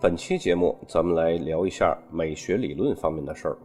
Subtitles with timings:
[0.00, 3.58] 本期节目，咱们来聊一下美学理论方面的事儿。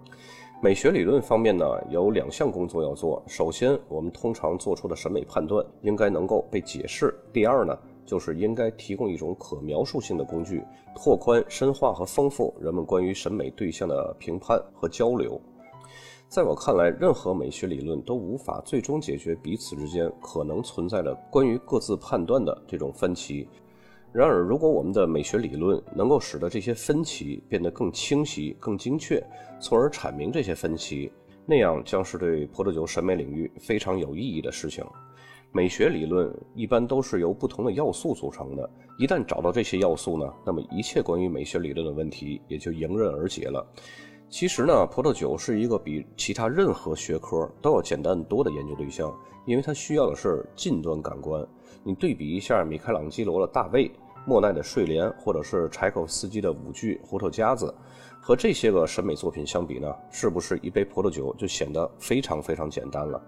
[0.63, 3.21] 美学理论方面呢，有两项工作要做。
[3.27, 10.63] 首先，我们通常做出的审美判断应该能够被解释；第二呢，就是应该提供一种可描述性的工具，
[10.95, 15.39] 拓宽、深化和丰富人们关于审美对象的评判和交流。
[16.27, 23.47] 在我看来，任何美学理论都无法最终解决彼此之间可能存在的关于各自判断的这种分歧。
[24.13, 29.19] 然而，如果我们的美学理论能够使得这些分歧变得更清晰、更精确，
[29.59, 31.11] 从而阐明这些分歧，
[31.47, 34.85] 那样将是对葡萄酒审美领域非常有意义的事情。
[35.51, 43.65] 美学理论一般都是由不同的要素组成的，一旦找到这些要素呢，那么一切关于美学理论的问题也就迎刃而解了。
[44.33, 51.47] 其实呢，葡萄酒是一个比其他任何学科都要简单多的研究对象，因为它需要的是近端感官。
[51.83, 53.91] 你对比一下米开朗基罗的大卫。
[54.25, 57.65] 莫奈的睡莲，或者是柴可夫斯基的舞剧《胡桃夹子》，
[58.23, 63.21] 和这些个审美作品相比呢，是不是一杯葡萄酒就显得非常非常简单了？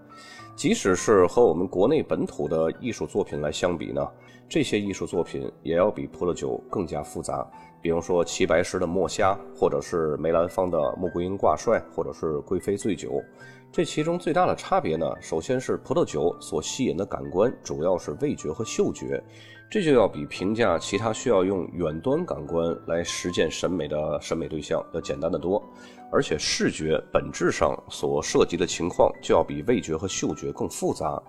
[0.55, 4.07] 即使是和我们国内本土的艺术作品来相比呢，
[4.47, 7.45] 这些艺术作品也要比葡萄酒更加复杂。
[7.85, 13.23] 比如说齐白石的墨虾，或者是梅兰芳的穆桂英挂帅，或者是贵妃醉酒。
[13.71, 19.23] 这其中最大的差别呢，首先是葡萄酒所吸引的感官主要是味觉和嗅觉。
[19.69, 25.63] 这就要比评价其他需要用远端感官来实践审美的审美对象要简单的多，
[26.11, 31.21] 而且视觉本质上所涉及的情况就要比味觉和嗅觉更复杂。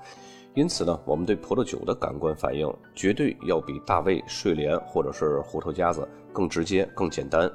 [0.57, 7.51] 因此呢，我们对葡萄酒的感官反应绝对要比大卫、睡莲或者是胡头夹子更直接、更简单。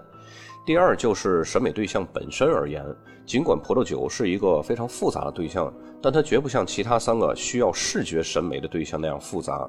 [0.68, 2.86] 第二就是审美对象本身而言，
[3.26, 9.68] 尽管葡萄酒是一个非常复杂的对象，但它绝不像其他三个需要视觉审美的对象那样复杂。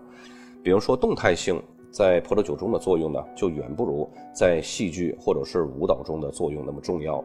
[0.63, 1.59] 比如说，动态性
[1.91, 7.25] 在葡萄酒中的作用呢，就远不如在戏剧或者是舞蹈中的作用那么重要。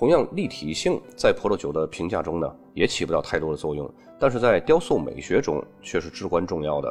[0.00, 3.86] 同样，立体性在葡萄酒的评价中呢，也起不到太多的作用，
[4.18, 6.90] 但是在雕塑美学中却是至关重要的。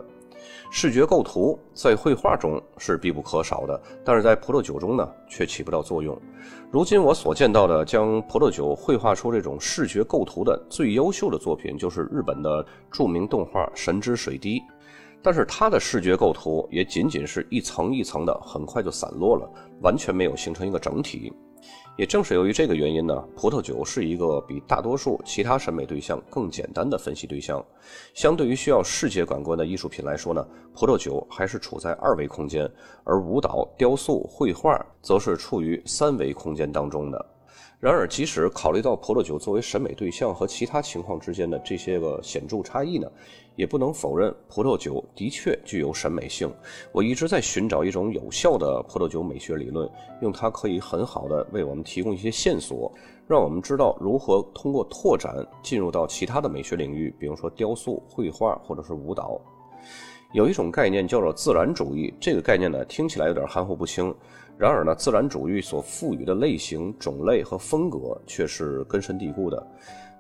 [0.70, 6.16] 视觉构图在绘画中是必不可少的，但是在葡萄酒中呢，却起不到作用。
[6.70, 14.60] 如今我所见到的将葡萄酒绘画出这种视觉构图的最优秀的作品，就是日本的著名动画《神之水滴》。
[15.24, 19.50] 但是它的视觉构图也仅仅是一层一层的，很快就散落了，
[19.82, 21.34] 完全没有形成一个整体。
[22.00, 27.62] 也正是由于这个原因呢，葡萄酒是一个比大多数其他审美对象更简单的分析对象。
[28.14, 32.66] 相对于需要视觉感官的艺术品来说呢，葡萄酒还是处在二维空间，
[33.04, 37.26] 而舞蹈、雕塑、绘画则是处于三维空间当中的。
[37.82, 43.12] 然而，即使考虑到葡萄酒作为审美对象和其他情况之间的这些个显著差异呢，
[43.60, 46.50] 也不能否认葡萄酒的确具有审美性。
[46.94, 49.88] 我一直在寻找一种有效的葡萄酒美学理论，
[50.22, 52.90] 用它可以很好的为我们提供一些线索，
[53.28, 59.38] 让我们知道如何通过拓展进入到其他的美学领域，比如说雕塑、绘画或者是舞蹈。
[60.32, 64.16] 有一种概念叫做自然主义，这个概念呢听起来有点含糊不清。
[64.58, 69.68] 然而呢，自然主义所赋予的类型、种类和风格却是根深蒂固的。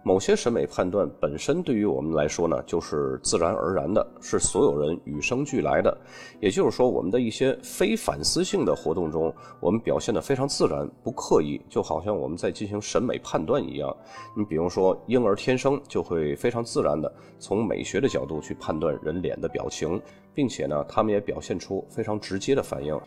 [0.01, 5.95] 某些审美判断本身对于我们来说呢，就是自然而然的，是所有人与生俱来的。
[6.39, 13.95] 也就是说，我们的一些非反思性的活动中，我们表现得非常自然、不刻意，就好像我们在进行审美判断一样。
[14.35, 20.01] 你比如说，婴儿天生就会非常自然地从美学的角度去判断人脸的表情，
[20.33, 22.97] 并且呢，他们也表现出非常直接的反应。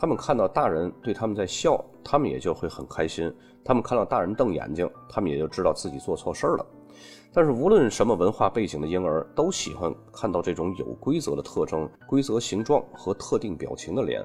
[0.00, 3.28] 他们看到大人对他们在笑，他们也就会很开心；
[3.64, 6.64] 他们看到大人瞪眼睛，他们也就知道自己做错事儿了。
[7.32, 14.24] 但是，无论什么文化背景的婴儿，都喜欢看到这种有规则的特征、规则形状和特定表情的脸，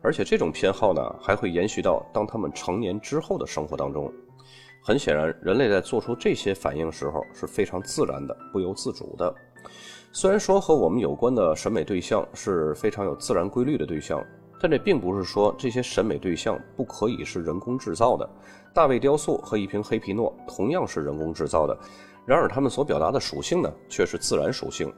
[0.00, 4.10] 而且这种偏好呢，还会延续到当他们成年之后的生活当中。
[4.82, 9.34] 很显然，人类在做出这些反应时候是非常自然的、不由自主的。
[10.10, 14.24] 虽然说和我们有关的审美对象是非常有自然规律的对象。
[14.62, 18.30] 但这并不是说这些审美对象不可以是人工制造的。
[18.72, 21.76] 大卫雕塑和一瓶黑皮诺同样是人工制造的，
[22.24, 24.90] 然而它们所表达的属性呢，却是自然属性。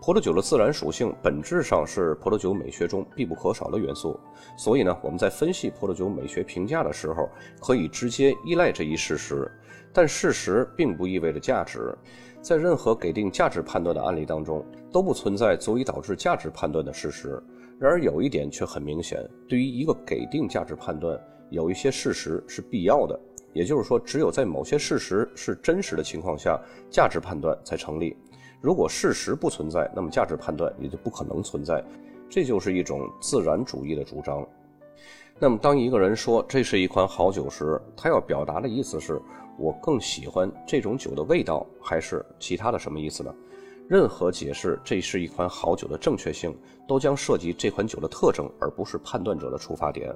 [0.00, 4.18] 葡萄酒的自然属性本质上是葡萄酒美学中必不可少的元素。
[4.56, 7.28] 所以呢，我们在分析葡萄酒美学评价的时候，
[7.60, 9.48] 可以直接依赖这一事实。
[9.92, 11.94] 但事实并不意味着价值，
[12.40, 17.42] 在任何给定价值判断的案例当中，都不存在足以导致价值判断的事实。
[17.80, 21.18] 然而有一点却很明显，对于一个给定价值判断，
[21.48, 23.18] 有一些事实是必要的。
[23.54, 26.60] 也就是说，只有在某些事实是真实的情况下，
[26.90, 28.14] 价值判断才成立。
[28.60, 31.82] 如果事实不存在，那么价值判断也就不可能存在。
[32.28, 34.46] 这就是一种自然主义的主张。
[35.38, 39.18] 那么，当一个人说这是一款好酒时，他要表达的意思是
[39.58, 43.34] 我更喜欢这种酒的味道，还是其他的什么意思呢？
[43.90, 46.56] 任何解释这是一款好酒的正确性，
[46.86, 50.14] 都将涉及这款酒的特征，而不是判断者的出发点。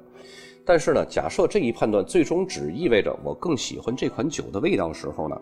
[0.63, 5.37] 但是呢，假设这一判断最终只意味着我更喜欢这款酒的味道的时候呢，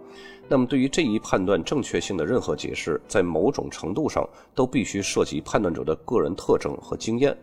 [0.49, 7.37] 那么对于这一判断正确性的任何解释，在某种程度上都必须涉及判断者的个人特征和经验。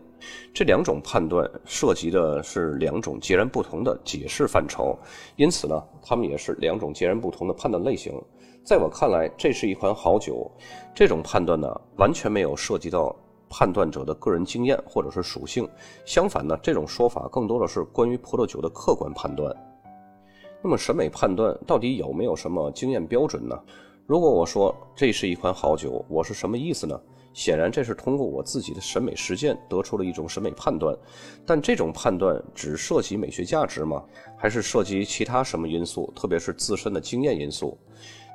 [0.53, 4.99] 这两种判断涉及的是两种截然不同的解释范畴，
[5.37, 8.13] 因此呢，它们也是两种截然不同的判断类型。
[8.63, 10.51] 在我看来，这是一款好酒。
[10.95, 13.15] 这种判断呢，完全没有涉及到
[13.49, 15.69] 判断者的个人经验或者是属性。
[16.05, 19.55] 相反呢，这种说法更多的是关于葡萄酒的客观判断。
[20.63, 23.59] 那么，审美判断到底有没有什么经验标准呢？
[24.07, 27.01] 如果我说这是一款好酒，我是什么意思呢？
[27.33, 30.97] 显然，这是通过我自己的审美实践得出了一种审美判断，
[31.47, 34.03] 但这种判断只涉及美学价值吗？
[34.37, 37.79] 还是涉及其他什么因素，特别是自身的经验因素？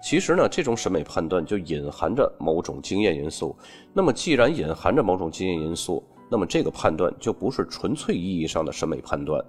[0.05, 3.55] 其实呢，这种审美判断就隐含着某种经验因素。
[3.91, 9.43] 那么，既然隐含着某种经验因素，那么这个判断就不是纯粹意义上的审美判断。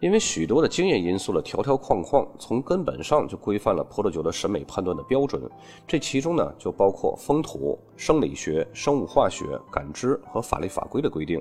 [0.00, 5.40] 因为许多的经验因素的条条框框，从根本上就规范了葡萄酒的审美判断的标准。
[5.86, 11.40] 这其中呢，就包括风土、生理学、生物化学、感知和法律法规的规定。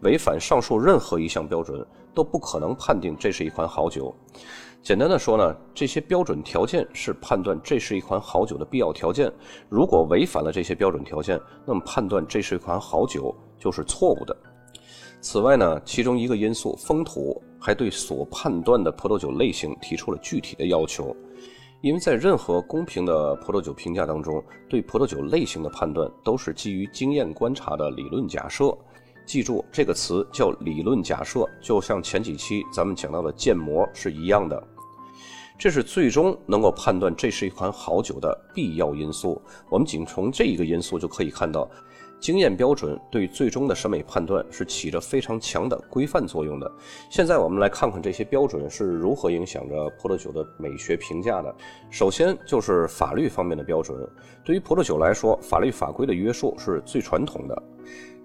[0.00, 4.14] 违反上述任何一项标准，都不可能判定这是一款好酒。
[4.84, 9.32] 简单的说呢，这些标准条件是判断这是一款好酒的必要条件。
[9.70, 14.36] 如果违反了这些标准条件，那么判断这是一款好酒就是错误的。
[15.22, 21.16] 此外呢，其中一个因素风土还对所判断的葡萄酒类型提出了具体的要求，
[21.80, 28.76] 因为在任何公平的葡萄酒评价当中，对葡萄酒类型的判断都是基于经验观察的理论假设。
[29.24, 34.62] 记住这个词叫理论假设，就像前几期咱们讲到的建模是一样的。
[35.56, 39.40] 这是最终能够判断这是一款好酒的必要因素。
[39.70, 41.68] 我们仅从这一个因素就可以看到。
[42.20, 46.72] 经验标准对最终的审美判断是起着非常强的规范作用的。
[47.10, 51.54] 现在我们来看看这些标准是如何影响着葡萄酒的美学评价的。
[51.90, 54.08] 首先就是法律方面的标准。
[54.42, 57.62] 对于葡萄酒来说，法律法规的约束是最传统的。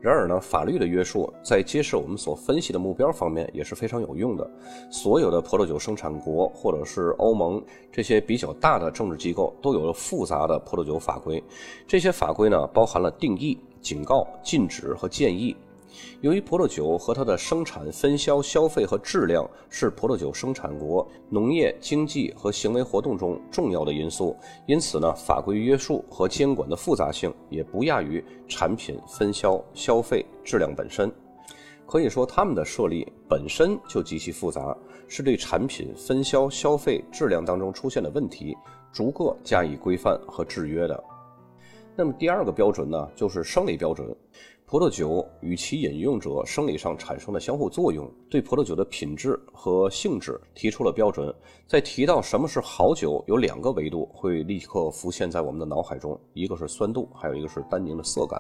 [0.02, 4.50] 然而呢，法律的约束在揭示我们所分析的目标方面也是非常有用的。
[4.90, 7.62] 所有的葡萄酒生产国或者是欧盟
[7.92, 11.44] 这些比较大的政治机构都有了复杂的葡萄酒法规。
[11.88, 13.58] 这些法规呢，包含了定义。
[13.82, 15.56] 警告、禁止和建议。
[16.22, 24.36] 由于葡萄酒和它的生产、分销、消费和质量是葡萄酒生产国农业、经济和行为活动中重要的因素，
[24.66, 31.12] 因此呢，法规约束和监管的复杂性也不亚于产品分销、消费、质量本身。
[31.86, 38.56] 可以说，他们的设立本身就极其复杂，是对产品分销、消费、质量当中出现的问题
[38.92, 41.04] 逐个加以规范和制约的。
[41.96, 44.16] 那么第二个标准呢，就是生理标准。
[44.70, 51.34] 葡萄酒与其饮用者生理上产生的相互作用，对葡萄酒的品质和性质提出了标准。
[51.66, 58.40] 在提到什么是好酒，有两个维度会立刻浮现在我们的脑海中，一个是酸度，还有一个是单宁的色感。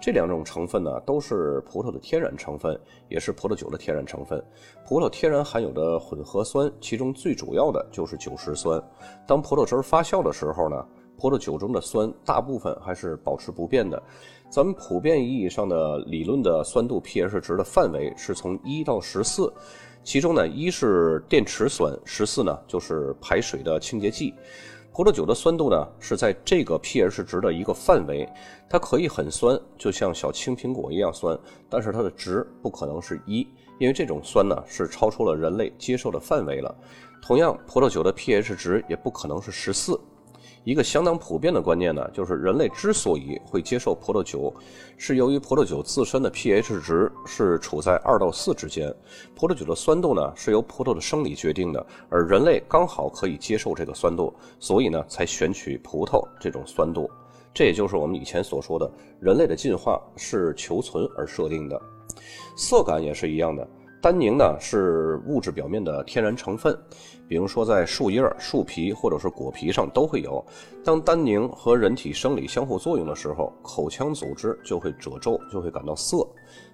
[0.00, 2.76] 这两种成分呢，都是葡萄的天然成分，
[3.08, 4.44] 也是葡萄酒的天然成分。
[4.84, 8.82] 葡萄天然含有的混合酸，其中最主要的就是酒石酸。
[9.28, 10.84] 当葡萄汁发酵的时候呢？
[11.18, 14.00] 葡萄酒中的酸大部分还是保持不变的。
[14.48, 19.52] 咱们普遍意义上的理论的酸度 pH 值的范围是从一到十四，
[20.04, 24.32] 其中呢一是电池酸，十四呢就是排水的清洁剂。
[24.90, 28.28] 葡萄酒的酸度呢是在这个 pH 值的一个范围，
[28.68, 33.46] 它可以很酸，就像小青苹果一样酸，但是它的值不可能是一，
[33.78, 36.74] 因为这种酸呢是超出了人类接受的范围了。
[37.20, 40.00] 同样，葡萄酒的 pH 值也不可能是十四。
[40.64, 44.52] 一个相当普遍的观念呢，就是人类之所以会接受葡萄酒，
[44.96, 48.94] 是由于葡萄酒自身的 pH 值是处在二到四之间。
[49.34, 57.10] 葡萄酒的酸度呢是由葡萄的生理决定的，而人类刚好可以接受这个酸度，所以呢才选取葡萄这种酸度。
[57.54, 61.80] 这也就是我们以前所说的，人类的进化是求存而设定的。
[62.56, 63.66] 色感也是一样的。
[64.00, 66.76] 单宁呢是物质表面的天然成分，
[67.26, 70.44] 比如说在树叶、树皮或者是果皮上都会有。
[70.84, 76.26] 当单宁和人体生理相互作用的时候，口腔组织就会褶皱，就会感到涩。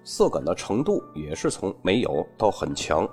[0.03, 3.09] 涩感的程度也是从没有到很强。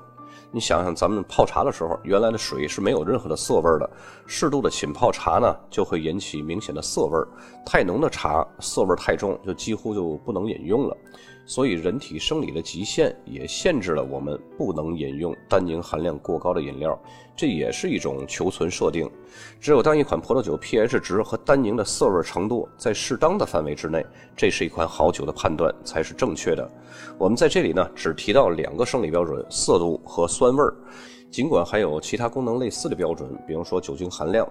[0.51, 3.89] 你想想，咱们泡茶的时候，原来的水是没有任何的涩味的，
[4.27, 7.19] 适度的浸泡茶呢，就会引起明显的涩味。
[7.65, 10.95] 太浓的茶，涩味太重，就几乎就不能饮用了。
[11.45, 16.99] 所以人体生理的极限也限制了我们不能饮用单宁含量过高的饮料，
[17.37, 19.11] 这也是一种求存设定。
[19.61, 24.05] 只有当一款葡萄酒 pH 值和单宁的涩味程度在适当的范围之内，
[24.37, 26.71] 这是一款好酒的判断才是正确的。
[27.19, 30.75] 我们在这里呢，只提到两个生理标准：色度和酸味儿。
[31.31, 34.47] 尽管还有其他功能类似的标准，比如说酒精含量。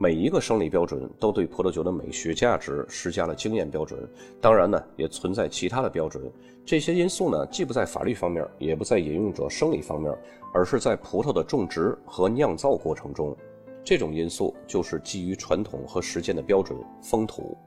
[0.00, 3.98] 每一个生理标准都对葡萄酒的美学价值施加了经验标准，
[4.40, 6.22] 当然呢，也存在其他的标准。
[6.64, 10.16] 这些因素呢，既不在法律方面，也不在饮用者生理方面，
[10.54, 13.36] 而是在葡萄的种植和酿造过程中。
[13.82, 17.58] 这种因素就是基于传统和实践的标准——风土。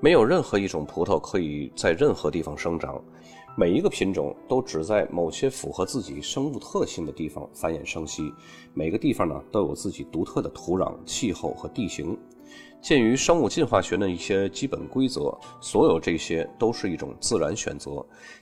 [0.00, 3.02] 没有任何一种葡萄可以在任何地方生长。
[3.58, 8.30] 每一个品种都只在某些符合自己生物特性的地方繁衍生息，
[8.74, 12.14] 每个地方呢都有自己独特的土壤、气候和地形。
[12.86, 17.90] 鉴于生物进化学的一些基本规则，所有这些都是一种自然选择。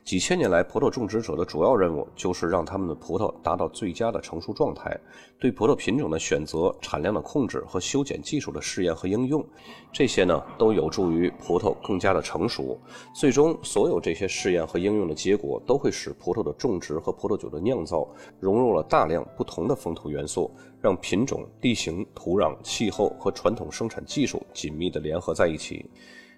[0.05, 4.95] 几千年来，葡萄种植者的主要任务就是让他们的葡萄达到最佳的成熟状态。
[5.41, 9.43] 对葡萄品种的选择、产量的控制和修剪技术的试验和应用，
[9.91, 12.79] 这些呢都有助于葡萄更加的成熟。
[13.15, 18.07] 最终，所有这些试验和应用的结果都会使葡萄的种植和葡萄酒的酿造
[18.39, 20.55] 融入了大量不同的风土元素。
[20.81, 25.85] 让品种、地形、土壤、气候和传统生产技术紧密地联合在一起。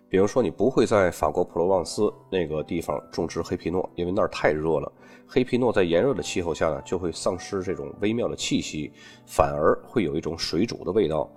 [0.08, 4.90] 比如说，你不会在法国普罗旺斯那个地方种植黑皮诺，因为那儿太热了。
[5.26, 8.92] 黑皮诺在炎热的气候下呢，就会丧失这种微妙的气息，
[9.26, 11.28] 反而会有一种水煮的味道。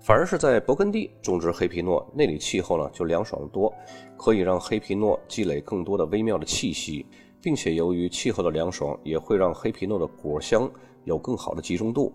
[0.00, 3.72] 反而是在勃艮第种植黑皮诺，那里气候呢就凉爽得多，
[4.18, 7.06] 可以让黑皮诺积累更多的微妙的气息，
[7.40, 10.70] 并且由于气候的凉爽，也会让黑皮诺的果香
[11.04, 12.12] 有更好的集中度。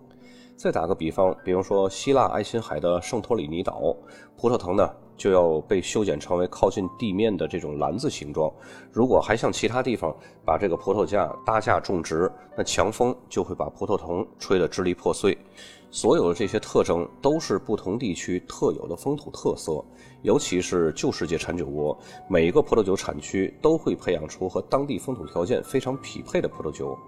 [0.56, 3.94] 再打个比方，比如说希腊爱琴海的圣托里尼岛，
[4.38, 8.50] 葡萄藤呢就要被修剪成为靠近地面的这种篮子形状。
[8.90, 15.36] 如果还像其他地方把这个葡萄架搭架种植，那强风就会把葡萄藤吹得支离破碎。
[15.90, 19.84] 所有的这些特征都是不同地区特有的风土特色，
[20.22, 21.96] 尤其是旧世界产酒国，
[22.28, 26.98] 每一个葡萄酒产区都会培养出和当地风土条件非常匹配的葡萄酒。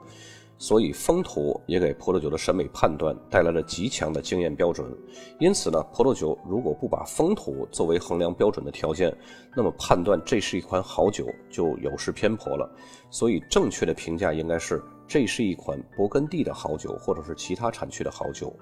[0.61, 4.85] 所以，风土也给葡萄酒的审美判断带来了极强的经验标准。
[5.38, 9.17] 因此呢，葡萄酒如果不把风土作为衡量标准的条件，
[9.57, 12.69] 那么判断这是一款好酒就有失偏颇了。
[13.09, 18.53] 所以，正确的评价应该是这是一款勃艮第的好酒，或者是其他产区的好酒。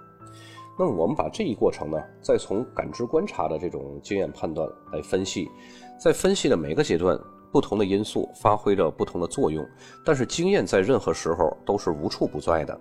[0.79, 5.49] 那么，我们把这一过程呢，再从感知观察的这种经验判断来分析，
[5.99, 7.19] 在分析的每个阶段。
[7.53, 9.67] 不同的因素发挥着不同的作用，
[10.05, 12.79] 但是经验在任何时候都是无处不在的。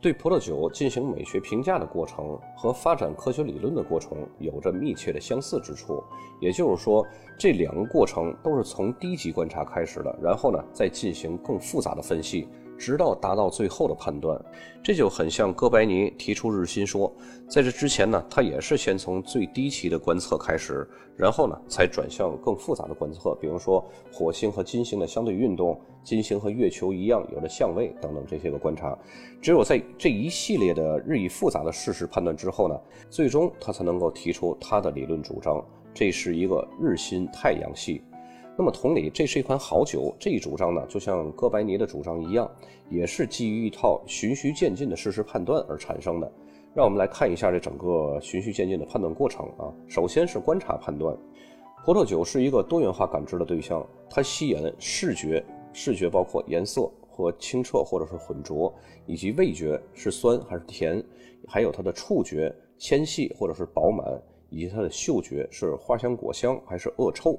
[0.00, 6.02] 对葡萄酒进行美学评价的过程和发展科学理论的过程有着密切的相似之处，
[6.40, 7.04] 也就是说，
[7.38, 12.48] 这两个过程都是从低级观察开始的，然后呢再进行更复杂的分析。
[12.78, 14.40] 直到达到最后的判断，
[14.82, 17.12] 这就很像哥白尼提出日心说。
[17.48, 28.96] 在这之前呢，他也是先从最低级的观测开始，然后呢才转向更复杂的观测，比如说火星和金星的相对运动，金星和月球一样有着相位等等这些个观察。
[29.40, 32.80] 只有在这一系列的日益复杂的事实判断之后呢，
[33.10, 35.64] 最终他才能够提出他的理论主张。
[35.94, 38.02] 这是一个日心太阳系。
[38.60, 40.12] 那么同理，这是一款好酒。
[40.18, 42.50] 这一主张呢，就像哥白尼的主张一样，
[42.90, 46.28] 也是基于一套循序渐进的事实判断而产生的。
[46.74, 49.72] 让我们来看一下这整个循序渐进的判断过程啊。
[49.86, 51.16] 首先是观察判断，
[51.84, 55.40] 葡萄酒是一个多元化感知的对象，它吸引视觉，
[55.72, 58.74] 视觉包括颜色和清澈或者是浑浊，
[59.06, 61.00] 以及味觉是酸还是甜，
[61.46, 67.38] 还有它的触觉纤细或者是饱满，以及它的嗅觉是花香果香还是恶臭。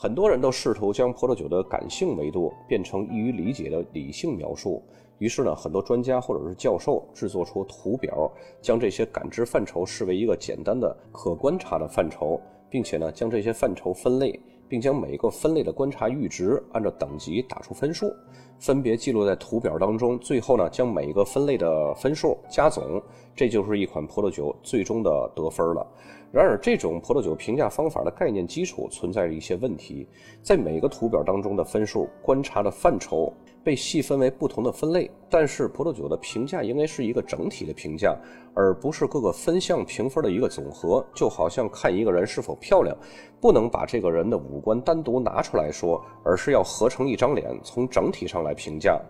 [0.00, 4.80] 很多人都试图将葡萄酒的感性维度变成易于理解的理性描述，
[5.18, 8.30] 于是呢，很多专家或者是教授制作出图表，
[8.62, 12.40] 将这些感知范畴视为一个简单的可观察的范畴，
[12.70, 18.14] 并且呢，将这些范畴分类，并将每一个分类的观察阈值按照等级打出分数，
[18.60, 20.16] 分别记录在图表当中。
[20.20, 23.02] 最后呢，将每一个分类的分数加总，
[23.34, 25.84] 这就是一款葡萄酒最终的得分了。
[26.30, 30.06] 然而，这种葡萄酒评价方法的概念基础存在着一些问题。
[30.42, 33.32] 在每个图表当中的分数观察的范畴
[33.64, 38.14] 被细分为不同的分类，但是葡萄酒的评价应该是一个整体的评价，
[38.54, 41.02] 而不是各个分项评分的一个总和。
[41.14, 42.94] 就好像看一个人是否漂亮，
[43.40, 49.00] 不能把这个人的五官单独拿出来说，而是要合成一张脸，从整体上来评价。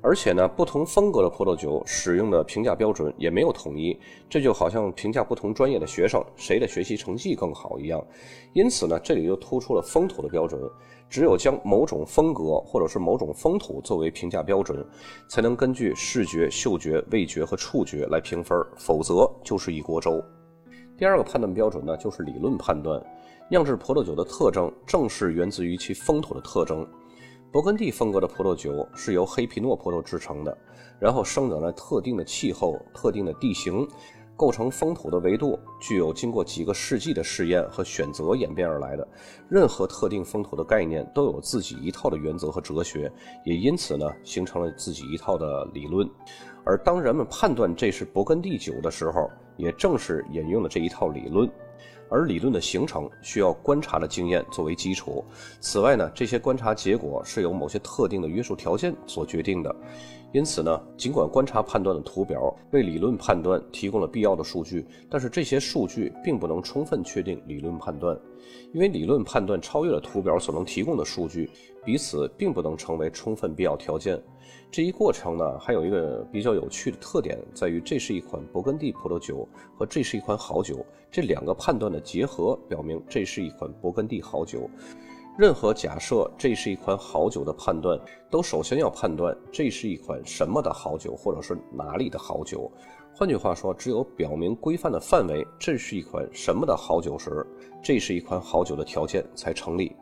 [0.00, 8.02] 而且呢，不同风格的葡萄酒使用的评价标准也没有统一，这就好像评价不同专业的学生谁的学习成绩更好一样。
[8.52, 10.60] 因此呢，这里就突出了风土的标准。
[11.10, 14.86] 只有将某种风格或者是某种风土作为评价标准，
[15.26, 20.22] 才能根据视觉、嗅觉、味觉和触觉来评分，否则就是一锅粥。
[20.98, 23.02] 第二个判断标准呢，就是理论判断。
[23.50, 26.86] 酿制葡萄酒的特征正是源自于其风土的特征。
[27.50, 30.56] 勃艮第风格的葡萄酒是由黑皮诺葡萄制成的，
[31.00, 33.88] 然后生长在特定的气候、特定的地形，
[34.36, 39.08] 构成风土的维度，具有经过几个世纪的试验和选择演变而来的。
[39.48, 43.10] 任何特定风土的概念都有自己一套的原则和哲学，
[43.46, 46.06] 也因此呢，形成了自己一套的理论。
[46.64, 51.50] 而当人们判断这是勃艮第酒的时候，也正是引用了这一套理论。
[52.10, 55.24] 而理论的形成需要观察的经验作为基础。
[55.60, 59.74] 此外呢，这些观察结果是由某些特定的约束条件所决定的。
[60.30, 68.14] 因此呢，尽管观察判断的图表为理论判断提供了必要的数据，但是这些数据并不能充分确定理论判断，
[68.74, 71.50] 因为理论判断超越了图表所能提供的数据，
[71.82, 74.22] 彼此并不能成为充分必要条件。
[74.70, 84.68] 这一过程呢，还有一个比较有趣的特点，在于这是一款勃艮第葡萄酒和这是一款好酒，这两个判断的结合，表明这是一款勃艮第好酒。
[85.38, 92.70] 任何假设这是一款好酒的判断，都首先要判断这是一款什么的好酒，或者是哪里的好酒。
[93.14, 97.46] 换句话说，只有表明规范的范围，这是一款什么的好酒时，
[97.82, 99.92] 这是一款好酒的条件才成立。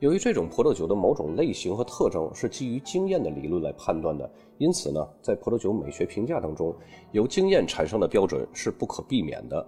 [0.00, 6.74] 由于这种葡萄酒的某种类型和特征是基于经验的理论来判断的，因此呢，在葡萄酒美学评价当中，
[7.12, 9.66] 由经验产生的标准是不可避免的。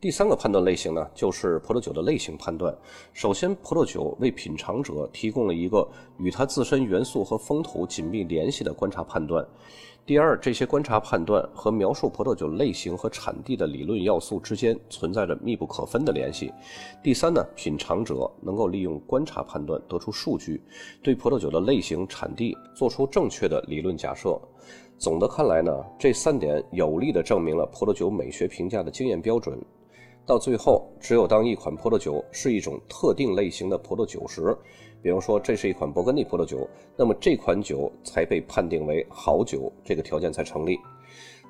[0.00, 2.72] 第三个判断类型呢，就是葡萄酒的类型判断。
[3.12, 5.84] 首先，葡萄酒为品尝者提供了一个
[6.18, 9.44] 与它自身元素和风土紧密联系的观察判断。
[10.06, 16.52] 第二，这些观察判断和描述葡萄酒类型和产地的理论要素之间存在着密不可分的联系。
[17.02, 20.62] 第三呢，品尝者能够利用观察判断得出数据，
[21.02, 24.40] 对葡萄酒的类型、产地做出正确的理论假设。
[24.96, 29.58] 总的看来呢，这三点有力地证明了葡萄酒美学评价的经验标准。
[30.28, 34.54] 到最后，只有当一款葡萄酒是一种特定类型的葡萄酒时，
[35.00, 40.78] 比如说这是一款勃艮第葡萄酒，那么这款酒才被判定为好酒，这个条件才成立。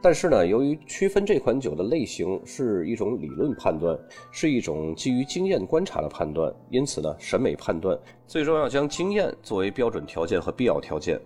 [0.00, 3.98] 但是呢，由于区分这款酒的类型是一种理论判断，
[4.30, 11.20] 是一种基于经验观察的判断，因此呢，审美判断最终要将经验作为标准条件和必要条件。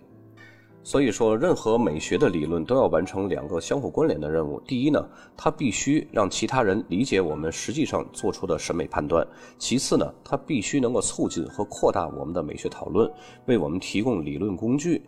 [0.84, 4.60] 所以说，任何美学的理论都要完成两个相互关联的任务。
[4.66, 9.24] 第一呢，它必须让其他人理解我们实际上做出的审美判断；
[9.58, 13.10] 其次呢，它必须能够促进和扩大我们的美学讨论，
[13.46, 15.02] 为我们提供理论工具。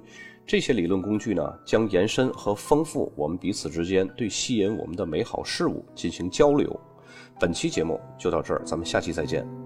[0.46, 6.78] 这些理论工具呢，将延伸和丰富我们彼此之间对吸引我们的美好事物进行交流。
[7.40, 9.63] 本期节目就到这儿，咱们下期再见。